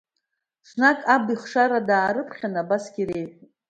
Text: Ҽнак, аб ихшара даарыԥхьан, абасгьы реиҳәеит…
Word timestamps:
Ҽнак, 0.67 0.99
аб 1.15 1.25
ихшара 1.33 1.79
даарыԥхьан, 1.87 2.53
абасгьы 2.61 3.03
реиҳәеит… 3.07 3.49